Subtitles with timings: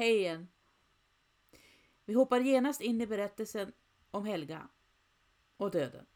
[0.00, 0.48] Hej igen!
[2.04, 3.72] Vi hoppar genast in i berättelsen
[4.10, 4.68] om Helga
[5.56, 6.06] och döden.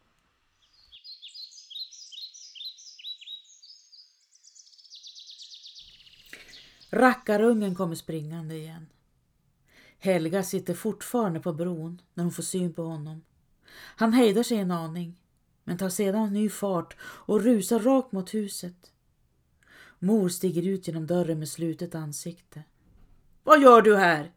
[6.91, 8.87] Rackarungen kommer springande igen.
[9.99, 13.25] Helga sitter fortfarande på bron när hon får syn på honom.
[13.75, 15.17] Han hejdar sig en aning,
[15.65, 18.93] men tar sedan ny fart och rusar rakt mot huset.
[19.99, 22.63] Mor stiger ut genom dörren med slutet ansikte.
[23.45, 24.33] Vad gör du här?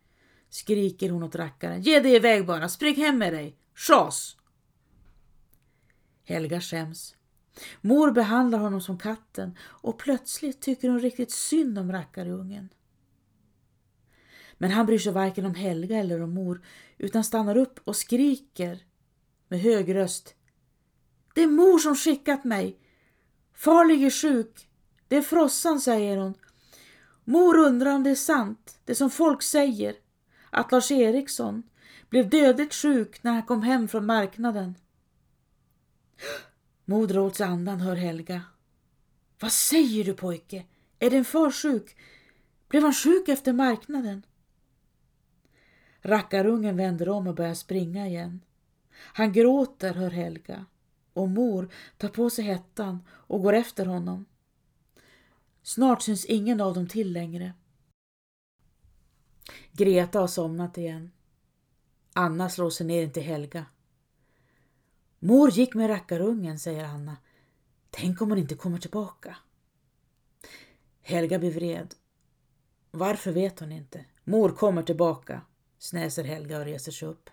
[0.50, 1.82] skriker hon åt rackaren.
[1.82, 3.58] Ge dig iväg bara, spring hem med dig.
[3.76, 4.38] Schas!
[6.24, 7.16] Helga skäms.
[7.82, 12.70] Mor behandlar honom som katten och plötsligt tycker hon riktigt synd om rackarungen.
[14.58, 16.62] Men han bryr sig varken om Helga eller om mor
[16.98, 18.84] utan stannar upp och skriker
[19.48, 20.36] med hög röst.
[21.36, 22.80] Det är mor som skickat mig.
[23.54, 24.70] Far ligger sjuk.
[25.08, 26.34] Det är frossan, säger hon.
[27.30, 29.96] Mor undrar om det är sant, det som folk säger,
[30.50, 31.64] att Lars Eriksson
[32.10, 34.76] blev dödligt sjuk när han kom hem från marknaden.
[36.86, 38.42] Mor drar åt sig andan, hör Helga.
[39.40, 40.66] Vad säger du pojke?
[41.00, 41.98] Är din far sjuk?
[42.70, 44.26] Blev han sjuk efter marknaden?
[46.02, 48.42] Rackarungen vänder om och börjar springa igen.
[48.94, 50.66] Han gråter, hör Helga,
[51.14, 54.26] och mor tar på sig hettan och går efter honom.
[55.68, 57.54] Snart syns ingen av dem till längre.
[59.72, 61.12] Greta har somnat igen.
[62.14, 63.66] Anna slår sig ner till Helga.
[65.20, 67.18] Mor gick med rackarungen, säger Anna.
[67.90, 69.38] Tänk om hon inte kommer tillbaka.
[71.02, 71.96] Helga blir vred.
[72.92, 74.06] Varför vet hon inte.
[74.24, 75.42] Mor kommer tillbaka,
[75.78, 77.30] snäser Helga och reser sig upp.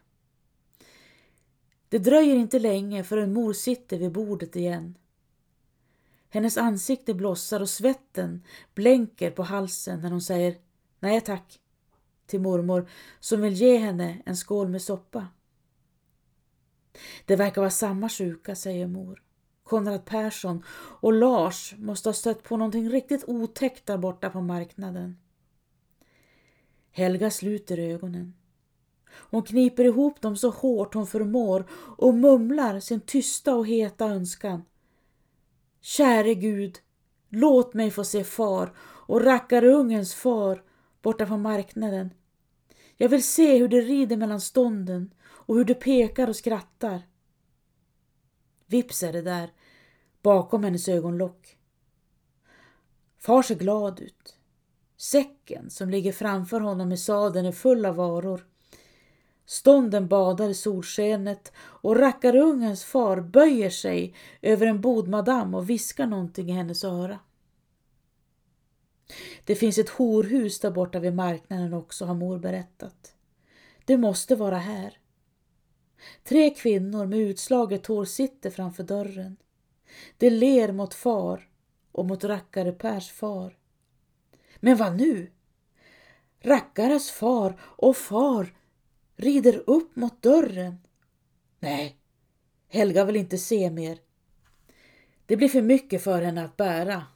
[1.88, 4.98] Det dröjer inte länge förrän mor sitter vid bordet igen.
[6.34, 8.42] Hennes ansikte blossar och svetten
[8.74, 10.56] blänker på halsen när hon säger
[11.00, 11.60] nej tack
[12.26, 12.88] till mormor
[13.20, 15.28] som vill ge henne en skål med soppa.
[17.26, 19.22] Det verkar vara samma sjuka, säger mor.
[19.62, 20.64] Konrad Persson
[21.00, 25.16] och Lars måste ha stött på någonting riktigt otäckt där borta på marknaden.
[26.90, 28.34] Helga sluter ögonen.
[29.10, 31.66] Hon kniper ihop dem så hårt hon förmår
[31.98, 34.62] och mumlar sin tysta och heta önskan.
[35.86, 36.78] Käre Gud,
[37.28, 40.62] låt mig få se far och rackarungens far
[41.02, 42.10] borta på marknaden.
[42.96, 47.02] Jag vill se hur det rider mellan stånden och hur det pekar och skrattar.
[48.66, 49.52] Vips är det där,
[50.22, 51.58] bakom hennes ögonlock.
[53.18, 54.38] Far ser glad ut.
[54.96, 58.46] Säcken som ligger framför honom i sadeln är full av varor.
[59.46, 66.50] Stånden badar i solskenet och rackarungens far böjer sig över en bodmadam och viskar någonting
[66.50, 67.18] i hennes öra.
[69.44, 73.14] Det finns ett horhus där borta vid marknaden också, har mor berättat.
[73.84, 74.98] Det måste vara här.
[76.24, 79.36] Tre kvinnor med utslaget hår sitter framför dörren.
[80.18, 81.48] De ler mot far
[81.92, 83.58] och mot rackare Pers far.
[84.60, 85.30] Men vad nu?
[86.40, 88.54] Rackares far och far
[89.16, 90.78] rider upp mot dörren.
[91.60, 91.98] Nej,
[92.68, 93.98] Helga vill inte se mer.
[95.26, 97.06] Det blir för mycket för henne att bära,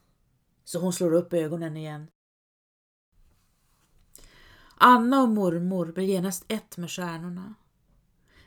[0.65, 2.07] så hon slår upp ögonen igen.
[4.77, 7.55] Anna och mormor blir genast ett med stjärnorna.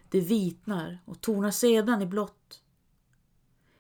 [0.10, 2.64] Det vitnar och tonar sedan i blått.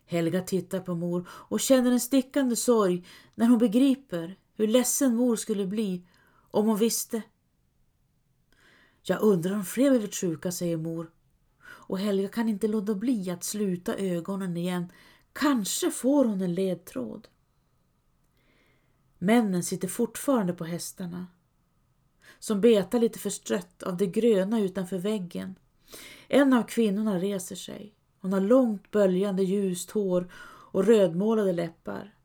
[0.06, 5.36] Helga tittar på mor och känner en stickande sorg när hon begriper hur ledsen mor
[5.36, 6.08] skulle bli
[6.52, 7.22] om hon visste
[9.04, 11.12] jag undrar om fler blivit sjuka, säger mor.
[11.64, 14.92] Och Helga kan inte låta bli att sluta ögonen igen.
[15.34, 17.28] Kanske får hon en ledtråd.
[19.18, 21.28] Männen sitter fortfarande på hästarna
[22.40, 25.56] som betar lite förstrött av det gröna utanför väggen.
[26.28, 27.94] En av kvinnorna reser sig.
[28.20, 30.32] Hon har långt böljande ljust hår
[30.72, 32.16] och rödmålade läppar.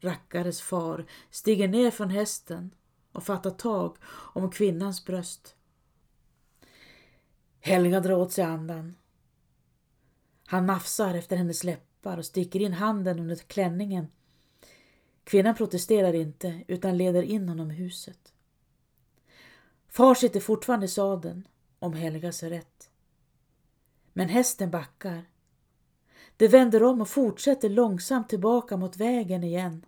[0.00, 2.70] Rackares far stiger ner från hästen
[3.12, 5.56] och fattar tag om kvinnans bröst.
[7.66, 8.94] Helga drar åt sig andan.
[10.46, 14.06] Han nafsar efter hennes läppar och sticker in handen under klänningen.
[15.24, 18.32] Kvinnan protesterar inte utan leder in honom i huset.
[19.88, 22.90] Far sitter fortfarande i sadeln, om Helga ser rätt.
[24.12, 25.24] Men hästen backar.
[26.36, 29.84] Det vänder om och fortsätter långsamt tillbaka mot vägen igen.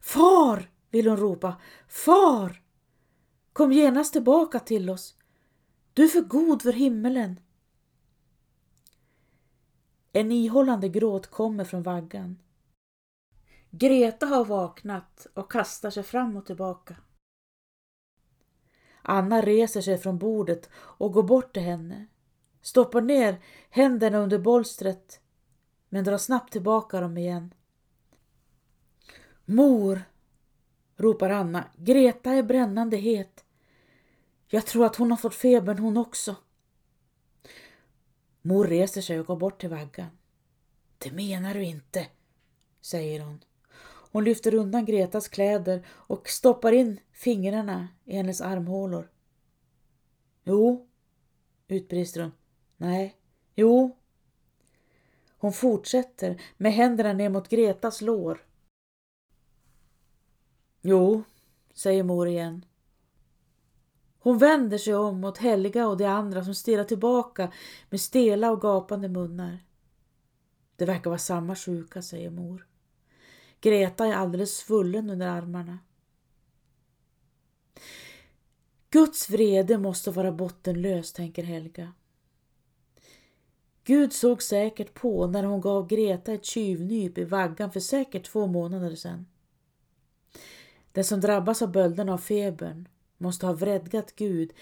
[0.00, 0.70] Far!
[0.90, 1.56] vill hon ropa.
[1.88, 2.62] Far!
[3.52, 5.14] Kom genast tillbaka till oss.
[5.94, 7.40] Du är för god för himmelen.
[10.12, 12.42] En ihållande gråt kommer från vaggan.
[13.70, 16.96] Greta har vaknat och kastar sig fram och tillbaka.
[19.02, 22.06] Anna reser sig från bordet och går bort till henne.
[22.62, 23.40] Stoppar ner
[23.70, 25.20] händerna under bolstret
[25.88, 27.54] men drar snabbt tillbaka dem igen.
[29.44, 30.02] Mor,
[30.96, 33.43] ropar Anna, Greta är brännande het.
[34.48, 36.36] Jag tror att hon har fått febern hon också.
[38.42, 40.10] Mor reser sig och går bort till vaggan.
[40.98, 42.06] Det menar du inte,
[42.80, 43.44] säger hon.
[44.14, 49.10] Hon lyfter undan Gretas kläder och stoppar in fingrarna i hennes armhålor.
[50.44, 50.88] Jo,
[51.68, 52.32] utbrister hon.
[52.76, 53.16] Nej,
[53.54, 53.96] jo.
[55.38, 58.44] Hon fortsätter med händerna ner mot Gretas lår.
[60.82, 61.22] Jo,
[61.74, 62.64] säger mor igen.
[64.24, 67.52] Hon vänder sig om mot Helga och de andra som stirrar tillbaka
[67.90, 69.58] med stela och gapande munnar.
[70.76, 72.66] Det verkar vara samma sjuka, säger mor.
[73.60, 75.78] Greta är alldeles svullen under armarna.
[78.90, 81.92] Guds vrede måste vara bottenlös, tänker Helga.
[83.84, 88.46] Gud såg säkert på när hon gav Greta ett tjuvnyp i vaggan för säkert två
[88.46, 89.26] månader sedan.
[90.92, 92.88] Den som drabbas av bölden av febern
[93.24, 94.52] måste ha vredgat Gud,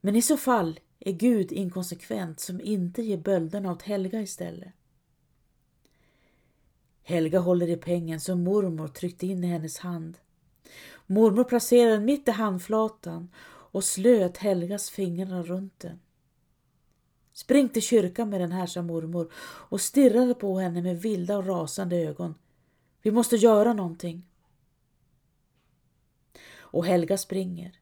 [0.00, 4.72] men i så fall är Gud inkonsekvent som inte ger bölderna åt Helga istället.
[7.02, 10.18] Helga håller i pengen som mormor tryckte in i hennes hand.
[11.06, 13.28] Mormor placerade den mitt i handflatan
[13.72, 16.00] och slöt Helgas fingrar runt den.
[17.32, 21.46] Spring till kyrkan med den här, sa mormor och stirrade på henne med vilda och
[21.46, 22.34] rasande ögon.
[23.02, 24.26] Vi måste göra någonting.
[26.58, 27.79] Och Helga springer.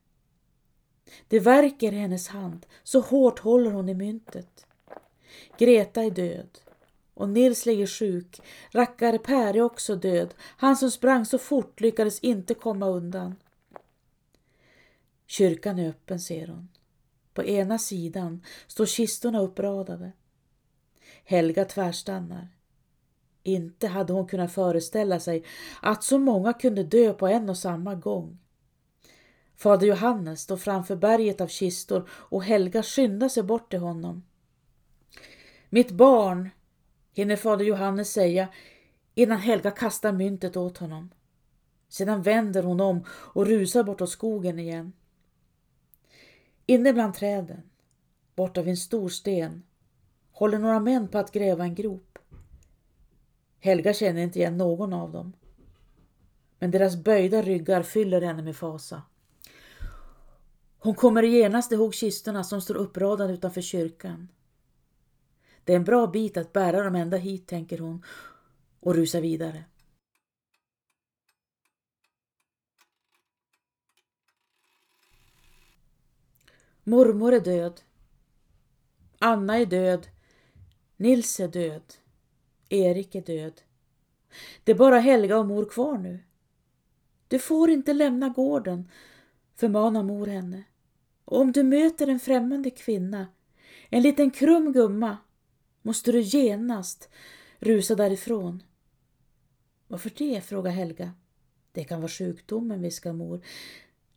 [1.28, 4.66] Det verkar i hennes hand, så hårt håller hon i myntet.
[5.58, 6.58] Greta är död.
[7.14, 8.40] Och Nils ligger sjuk.
[8.70, 10.34] Rackare Per är också död.
[10.40, 13.34] Han som sprang så fort lyckades inte komma undan.
[15.26, 16.68] Kyrkan är öppen, ser hon.
[17.34, 20.12] På ena sidan står kistorna uppradade.
[21.24, 22.48] Helga tvärstannar.
[23.42, 25.44] Inte hade hon kunnat föreställa sig
[25.82, 28.38] att så många kunde dö på en och samma gång.
[29.58, 34.24] Fader Johannes står framför berget av kistor och Helga skyndar sig bort till honom.
[35.68, 36.50] Mitt barn,
[37.12, 38.48] hinner fader Johannes säga
[39.14, 41.10] innan Helga kastar myntet åt honom.
[41.88, 44.92] Sedan vänder hon om och rusar bortåt skogen igen.
[46.66, 47.62] Inne bland träden,
[48.34, 49.62] borta vid en stor sten,
[50.32, 52.18] håller några män på att gräva en grop.
[53.60, 55.32] Helga känner inte igen någon av dem.
[56.58, 59.02] Men deras böjda ryggar fyller henne med fasa.
[60.78, 64.28] Hon kommer genast ihåg kistorna som står uppradade utanför kyrkan.
[65.64, 68.04] Det är en bra bit att bära dem ända hit, tänker hon
[68.80, 69.64] och rusar vidare.
[76.84, 77.80] Mormor är död.
[79.18, 80.08] Anna är död.
[80.96, 81.94] Nils är död.
[82.68, 83.60] Erik är död.
[84.64, 86.18] Det är bara Helga och mor kvar nu.
[87.28, 88.90] Du får inte lämna gården,
[89.58, 90.64] förmanar mor henne.
[91.24, 93.26] Och om du möter en främmande kvinna,
[93.90, 95.16] en liten krum gumma,
[95.82, 97.08] måste du genast
[97.58, 98.62] rusa därifrån.
[99.88, 100.40] Varför det?
[100.40, 101.12] frågar Helga.
[101.72, 103.40] Det kan vara sjukdomen, viskar mor.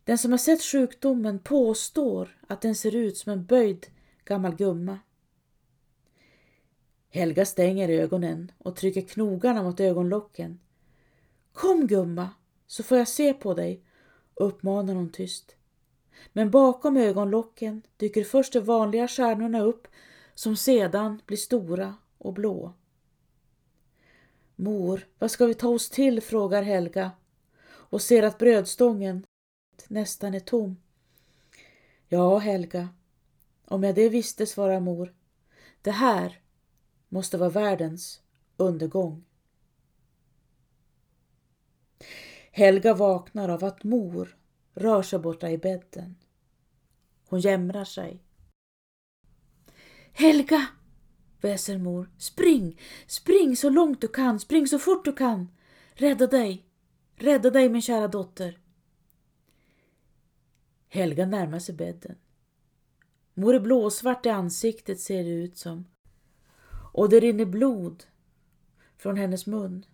[0.04, 3.86] Den som har sett sjukdomen påstår att den ser ut som en böjd
[4.24, 4.98] gammal gumma.
[7.08, 10.60] Helga stänger ögonen och trycker knogarna mot ögonlocken.
[11.52, 12.30] Kom gumma,
[12.66, 13.84] så får jag se på dig,
[14.34, 15.56] uppmanar hon tyst.
[16.32, 19.88] Men bakom ögonlocken dyker först de vanliga stjärnorna upp
[20.34, 22.72] som sedan blir stora och blå.
[24.56, 26.20] Mor, vad ska vi ta oss till?
[26.20, 27.10] frågar Helga
[27.64, 29.26] och ser att brödstången
[29.88, 30.76] nästan är tom.
[32.08, 32.88] Ja, Helga,
[33.64, 35.14] om jag det visste, svarar mor.
[35.82, 36.40] Det här
[37.08, 38.20] måste vara världens
[38.56, 39.24] undergång.
[42.54, 44.36] Helga vaknar av att mor
[44.74, 46.16] rör sig borta i bädden.
[47.28, 48.22] Hon jämrar sig.
[50.12, 50.66] Helga!
[51.40, 52.10] väser mor.
[52.18, 52.80] Spring!
[53.06, 55.48] Spring så långt du kan, spring så fort du kan.
[55.92, 56.66] Rädda dig!
[57.16, 58.58] Rädda dig min kära dotter.
[60.88, 62.16] Helga närmar sig bädden.
[63.34, 65.84] Mor är blåsvart i ansiktet ser det ut som.
[66.92, 68.04] Och det rinner blod
[68.96, 69.86] från hennes mun.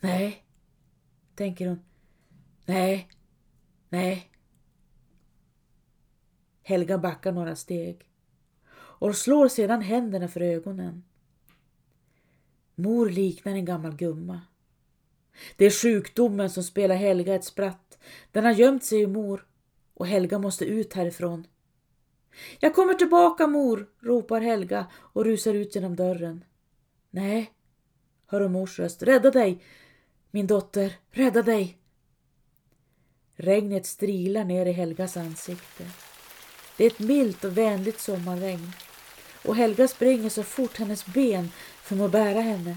[0.00, 0.44] Nej,
[1.34, 1.80] tänker hon.
[2.66, 3.08] Nej,
[3.88, 4.30] nej.
[6.62, 8.10] Helga backar några steg
[8.74, 11.04] och slår sedan händerna för ögonen.
[12.74, 14.40] Mor liknar en gammal gumma.
[15.56, 17.98] Det är sjukdomen som spelar Helga ett spratt.
[18.32, 19.46] Den har gömt sig i mor
[19.94, 21.46] och Helga måste ut härifrån.
[22.60, 26.44] Jag kommer tillbaka mor, ropar Helga och rusar ut genom dörren.
[27.10, 27.52] Nej,
[28.26, 29.02] hör hon mors röst.
[29.02, 29.62] Rädda dig,
[30.30, 31.78] min dotter, rädda dig.
[33.36, 35.84] Regnet strilar ner i Helgas ansikte.
[36.76, 38.72] Det är ett milt och vänligt sommarregn
[39.46, 41.48] och Helga springer så fort hennes ben
[41.82, 42.76] förmår bära henne.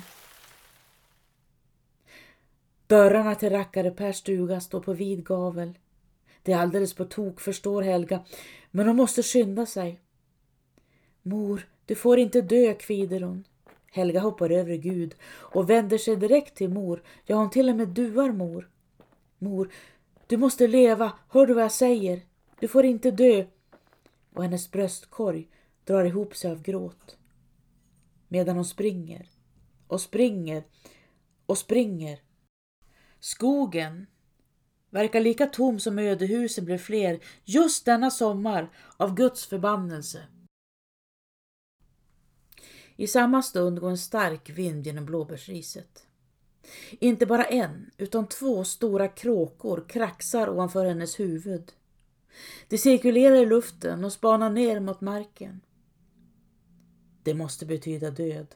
[2.87, 5.77] Dörrarna till rackare Pers stuga står på vid gavel.
[6.43, 8.23] Det är alldeles på tok, förstår Helga,
[8.71, 9.99] men hon måste skynda sig.
[11.21, 13.43] Mor, du får inte dö, kvider hon.
[13.91, 17.03] Helga hoppar över Gud och vänder sig direkt till mor.
[17.25, 18.69] Ja, hon till och med duar mor.
[19.37, 19.69] Mor,
[20.29, 22.21] du måste leva, hör du vad jag säger?
[22.59, 23.45] Du får inte dö.
[24.33, 25.47] Och hennes bröstkorg
[25.83, 27.17] drar ihop sig av gråt.
[28.27, 29.29] Medan hon springer
[29.87, 30.63] och springer
[31.45, 32.19] och springer.
[33.19, 34.05] Skogen
[34.89, 40.27] verkar lika tom som ödehusen blev fler just denna sommar av Guds förbannelse.
[42.95, 46.08] I samma stund går en stark vind genom blåbärsriset.
[46.91, 51.71] Inte bara en, utan två stora kråkor kraxar ovanför hennes huvud.
[52.67, 55.61] De cirkulerar i luften och spanar ner mot marken.
[57.23, 58.55] Det måste betyda död.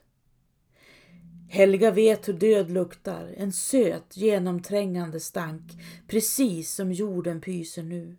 [1.50, 5.72] Helga vet hur död luktar, en söt genomträngande stank,
[6.08, 8.16] precis som jorden pyser nu.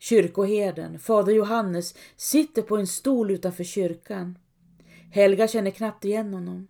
[0.00, 4.38] Kyrkoherden, fader Johannes, sitter på en stol utanför kyrkan.
[5.10, 6.68] Helga känner knappt igen honom.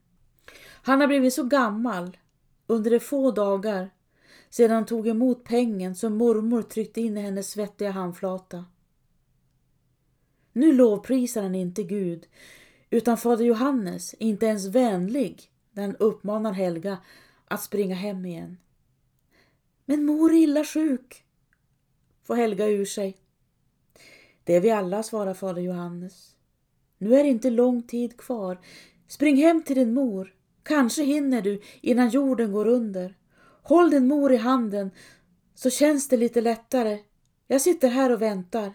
[0.89, 2.17] Han har blivit så gammal
[2.67, 3.91] under de få dagar
[4.51, 8.65] sedan han tog emot pengen som mormor tryckte in i hennes svettiga handflata.
[10.53, 12.27] Nu lovprisar han inte Gud,
[12.91, 16.99] utan fader Johannes är inte ens vänlig när han uppmanar Helga
[17.45, 18.57] att springa hem igen.
[19.85, 21.25] Men mor är illa sjuk,
[22.23, 23.17] får Helga ur sig.
[24.45, 26.35] Det är vi alla, svarar fader Johannes.
[26.99, 28.59] Nu är det inte lång tid kvar.
[29.09, 30.38] Spring hem till din mor.
[30.69, 33.19] Kanske hinner du innan jorden går under.
[33.63, 34.91] Håll din mor i handen
[35.55, 36.99] så känns det lite lättare.
[37.47, 38.73] Jag sitter här och väntar.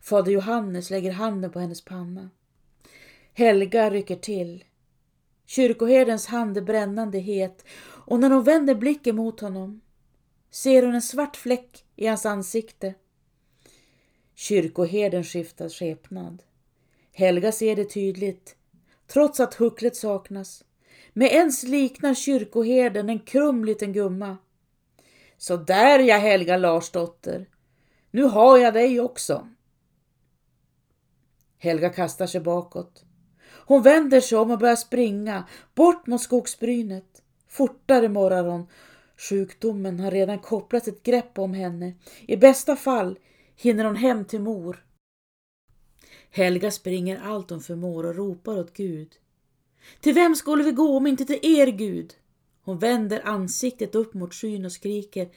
[0.00, 2.30] Fader Johannes lägger handen på hennes panna.
[3.32, 4.64] Helga rycker till.
[5.46, 7.64] Kyrkoherdens hand är brännande het
[8.06, 9.80] och när hon vänder blicken mot honom
[10.50, 12.94] ser hon en svart fläck i hans ansikte.
[14.34, 16.42] Kyrkoherden skiftar skepnad.
[17.12, 18.56] Helga ser det tydligt,
[19.12, 20.64] trots att hucklet saknas.
[21.12, 24.36] Med ens liknar kyrkoherden en krum liten gumma.
[25.38, 27.48] Så där ja, Helga Larsdotter.
[28.10, 29.48] Nu har jag dig också.
[31.58, 33.04] Helga kastar sig bakåt.
[33.66, 37.22] Hon vänder sig om och börjar springa, bort mot skogsbrynet.
[37.48, 38.66] Fortare morrar hon.
[39.16, 41.94] Sjukdomen har redan kopplat ett grepp om henne.
[42.26, 43.18] I bästa fall
[43.56, 44.84] hinner hon hem till mor.
[46.34, 49.08] Helga springer allt hon förmår och ropar åt Gud.
[50.00, 52.14] Till vem skulle vi gå om inte till er Gud?
[52.62, 55.28] Hon vänder ansiktet upp mot skyn och skriker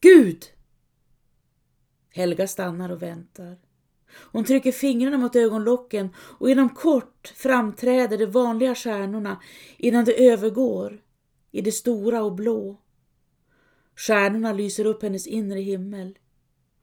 [0.00, 0.44] Gud!
[2.10, 3.58] Helga stannar och väntar.
[4.32, 9.42] Hon trycker fingrarna mot ögonlocken och inom kort framträder de vanliga stjärnorna
[9.76, 11.02] innan de övergår
[11.50, 12.80] i det stora och blå.
[13.96, 16.18] Stjärnorna lyser upp hennes inre himmel.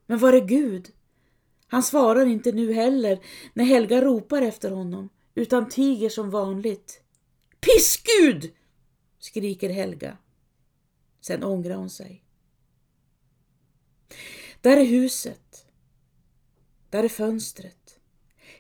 [0.05, 0.91] Men var är Gud?
[1.71, 3.19] Han svarar inte nu heller
[3.53, 7.01] när Helga ropar efter honom, utan tiger som vanligt.
[7.59, 8.51] Pissgud!
[9.19, 10.17] skriker Helga.
[11.21, 12.23] Sen ångrar hon sig.
[14.61, 15.65] Där är huset.
[16.89, 17.99] Där är fönstret.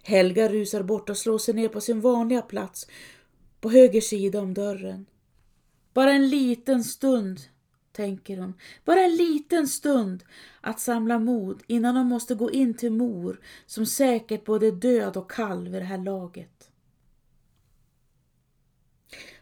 [0.03, 2.87] Helga rusar bort och slår sig ner på sin vanliga plats
[3.61, 5.05] på höger sida om dörren.
[5.93, 7.39] Bara en liten stund
[7.91, 8.53] tänker hon.
[8.85, 10.23] Bara en liten stund
[10.61, 15.17] att samla mod innan hon måste gå in till mor som säkert både är död
[15.17, 16.71] och kall vid det här laget.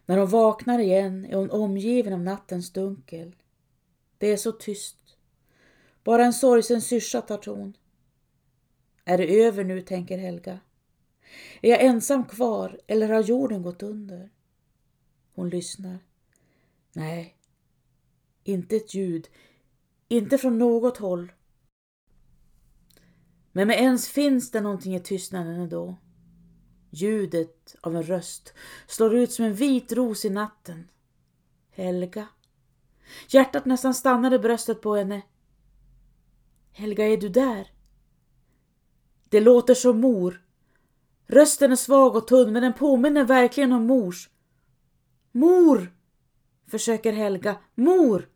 [0.06, 3.36] När hon vaknar igen är hon omgiven av nattens dunkel.
[4.18, 4.98] Det är så tyst.
[6.03, 7.77] Bara en sorgsen syrsa tar ton.
[9.06, 10.60] Är det över nu, tänker Helga.
[11.62, 14.29] Är jag ensam kvar eller har jorden gått under?
[15.36, 16.00] Hon lyssnar.
[16.94, 17.36] Nej,
[18.51, 19.27] inte ett ljud,
[20.08, 21.32] inte från något håll.
[23.51, 25.96] Men med ens finns det någonting i tystnaden ändå.
[26.89, 28.53] Ljudet av en röst
[28.88, 30.88] slår ut som en vit ros i natten.
[31.72, 32.27] Helga.
[33.29, 35.22] Hjärtat nästan stannade i bröstet på henne.
[36.72, 37.72] Helga, är du där?
[39.29, 40.46] Det låter som mor.
[41.27, 44.29] Rösten är svag och tunn men den påminner verkligen om mors.
[45.32, 45.94] Mor!
[46.68, 47.58] försöker Helga.
[47.75, 48.29] Mor!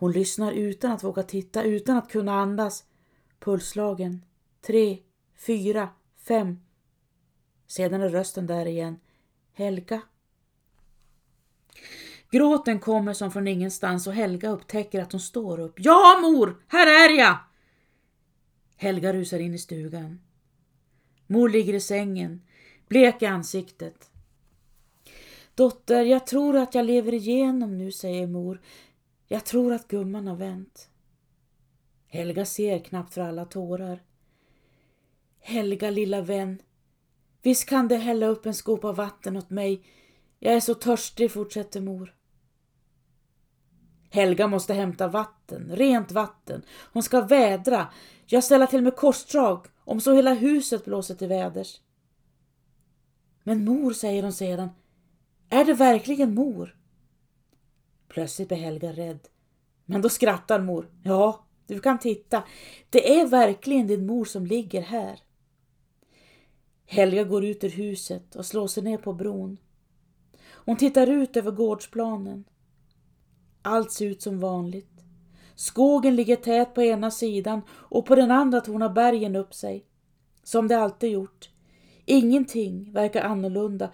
[0.00, 2.84] Hon lyssnar utan att våga titta, utan att kunna andas.
[3.40, 4.24] Pulsslagen.
[4.60, 4.98] Tre,
[5.46, 6.60] fyra, fem.
[7.66, 9.00] Sedan är rösten där igen.
[9.52, 10.00] Helga.
[12.30, 15.74] Gråten kommer som från ingenstans och Helga upptäcker att hon står upp.
[15.76, 17.36] Ja mor, här är jag!
[18.76, 20.20] Helga rusar in i stugan.
[21.26, 22.42] Mor ligger i sängen,
[22.88, 24.10] blek i ansiktet.
[25.54, 28.60] Dotter, jag tror att jag lever igenom nu, säger mor.
[29.28, 30.90] Jag tror att gumman har vänt.
[32.06, 34.02] Helga ser knappt för alla tårar.
[35.40, 36.62] Helga, lilla vän,
[37.42, 39.82] visst kan du hälla upp en skopa vatten åt mig.
[40.38, 42.14] Jag är så törstig, fortsätter mor.
[44.10, 46.62] Helga måste hämta vatten, rent vatten.
[46.92, 47.88] Hon ska vädra.
[48.26, 51.80] Jag ställer till med korsdrag, om så hela huset blåser till väders.
[53.42, 54.68] Men mor, säger hon sedan,
[55.48, 56.77] är det verkligen mor?
[58.08, 59.20] Plötsligt blir Helga rädd.
[59.84, 60.90] Men då skrattar mor.
[61.02, 62.42] Ja, du kan titta.
[62.90, 65.20] Det är verkligen din mor som ligger här.
[66.86, 69.58] Helga går ut ur huset och slår sig ner på bron.
[70.48, 72.44] Hon tittar ut över gårdsplanen.
[73.62, 74.90] Allt ser ut som vanligt.
[75.54, 79.84] Skogen ligger tät på ena sidan och på den andra tornar bergen upp sig.
[80.42, 81.50] Som det alltid gjort.
[82.04, 83.90] Ingenting verkar annorlunda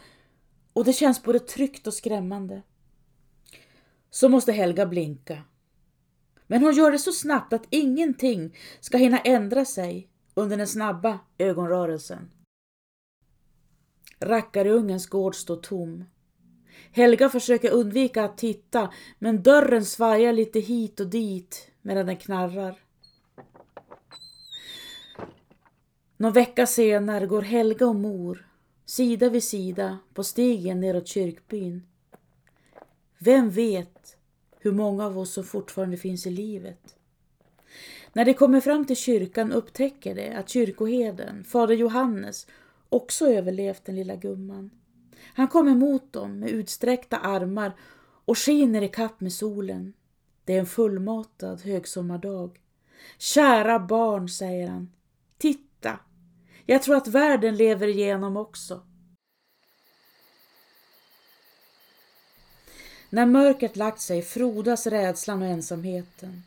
[0.72, 2.62] och det känns både tryggt och skrämmande.
[4.14, 5.42] Så måste Helga blinka.
[6.46, 11.18] Men hon gör det så snabbt att ingenting ska hinna ändra sig under den snabba
[11.38, 12.30] ögonrörelsen.
[14.20, 16.04] Rackarungens gård står tom.
[16.92, 22.78] Helga försöker undvika att titta men dörren svajar lite hit och dit medan den knarrar.
[26.16, 28.48] Någon vecka senare går Helga och mor
[28.84, 31.82] sida vid sida på stigen neråt kyrkbyn.
[33.24, 34.16] Vem vet
[34.60, 36.96] hur många av oss som fortfarande finns i livet?
[38.12, 42.46] När de kommer fram till kyrkan upptäcker de att kyrkoheden, fader Johannes,
[42.88, 44.70] också överlevt den lilla gumman.
[45.34, 47.72] Han kommer mot dem med utsträckta armar
[48.24, 49.92] och skiner i kapp med solen.
[50.44, 52.60] Det är en fullmatad högsommardag.
[53.18, 54.92] Kära barn, säger han.
[55.38, 55.98] Titta,
[56.66, 58.80] jag tror att världen lever igenom också.
[63.14, 66.42] När mörkret lagt sig frodas rädslan och ensamheten.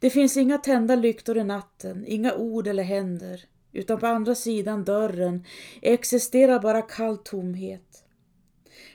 [0.00, 4.84] Det finns inga tända lyktor i natten, inga ord eller händer, utan på andra sidan
[4.84, 5.44] dörren
[5.82, 8.04] existerar bara kall tomhet.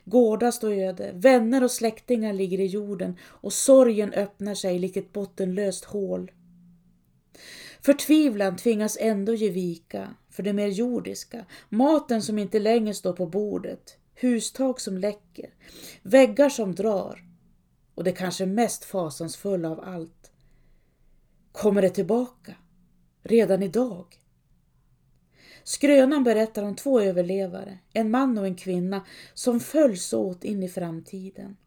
[0.05, 5.13] Gårdar står öde, vänner och släktingar ligger i jorden och sorgen öppnar sig likt ett
[5.13, 6.31] bottenlöst hål.
[7.81, 13.25] Förtvivlan tvingas ändå ge vika för det mer jordiska, maten som inte längre står på
[13.25, 15.53] bordet, hustak som läcker,
[16.01, 17.23] väggar som drar
[17.95, 20.31] och det kanske mest fasansfulla av allt.
[21.51, 22.55] Kommer det tillbaka?
[23.23, 24.05] Redan idag?
[25.63, 30.69] Skrönan berättar om två överlevare, en man och en kvinna, som följs åt in i
[30.69, 31.57] framtiden.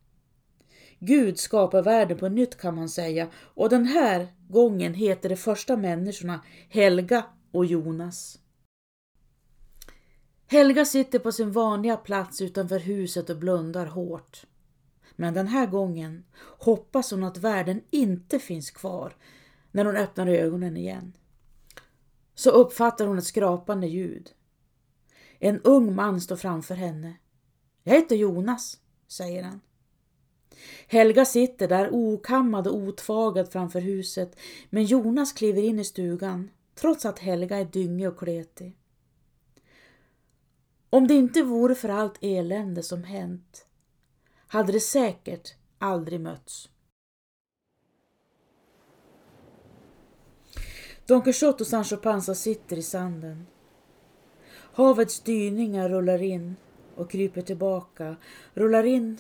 [0.98, 5.76] Gud skapar världen på nytt kan man säga och den här gången heter de första
[5.76, 8.38] människorna Helga och Jonas.
[10.52, 14.46] Helga sitter på sin vanliga plats utanför huset och blundar hårt.
[15.16, 16.24] Men den här gången
[16.58, 19.16] hoppas hon att världen inte finns kvar
[19.70, 21.12] när hon öppnar ögonen igen.
[22.34, 24.30] Så uppfattar hon ett skrapande ljud.
[25.38, 27.14] En ung man står framför henne.
[27.82, 29.60] Jag heter Jonas, säger han.
[30.86, 34.36] Helga sitter där okammad och otvagad framför huset
[34.70, 38.78] men Jonas kliver in i stugan trots att Helga är dyngig och kletig.
[40.94, 43.66] Om det inte vore för allt elände som hänt
[44.46, 46.68] hade det säkert aldrig mötts.
[51.07, 53.46] Don Quixote och Sancho Panza sitter i sanden.
[54.52, 56.57] Havets dyningar rullar in
[56.94, 58.16] och kryper tillbaka,
[58.55, 59.18] rullar in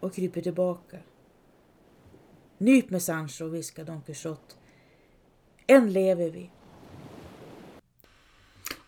[0.00, 0.98] och kryper tillbaka.
[2.58, 4.54] Nyp med Sancho, viskar Don Quixote.
[5.66, 6.50] Än lever vi.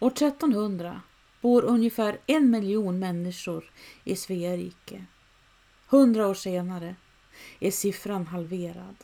[0.01, 1.03] År 1300
[1.41, 3.73] bor ungefär en miljon människor
[4.05, 5.05] i Svea rike.
[5.89, 6.97] Hundra år senare
[7.61, 8.97] är siffran halverad.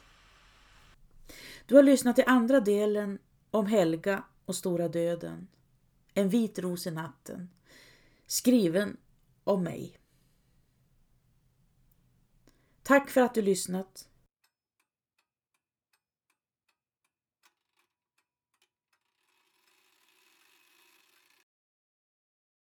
[1.66, 3.18] Du har lyssnat till andra delen
[3.51, 5.49] om Helga och stora döden.
[6.14, 7.51] En vit ros i natten.
[8.27, 8.97] Skriven
[9.44, 9.99] av mig.
[12.83, 14.09] Tack för att du lyssnat.